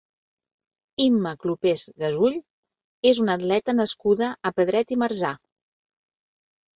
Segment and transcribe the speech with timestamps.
[1.03, 2.37] Imma Clopés Gasull
[3.09, 5.31] és una atleta nascuda a Pedret i Marzà.